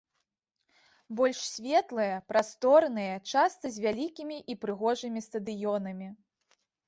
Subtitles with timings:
[1.19, 6.07] Больш светлыя, прасторныя, часта з вялікімі і прыгожымі стадыёнамі.